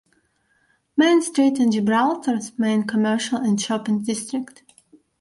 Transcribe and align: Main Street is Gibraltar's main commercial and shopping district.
Main 0.97 1.21
Street 1.21 1.59
is 1.59 1.75
Gibraltar's 1.75 2.57
main 2.57 2.87
commercial 2.87 3.37
and 3.37 3.61
shopping 3.61 3.99
district. 4.01 4.63